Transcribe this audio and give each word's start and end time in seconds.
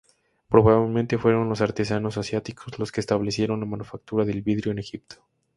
Probablemente 0.49 1.19
fueron 1.19 1.47
los 1.47 1.61
artesanos 1.61 2.17
asiáticos 2.17 2.79
los 2.79 2.91
que 2.91 3.01
establecieron 3.01 3.59
la 3.59 3.67
manufactura 3.67 4.25
del 4.25 4.41
vidrio 4.41 4.71
en 4.71 4.79
Egipto. 4.79 5.17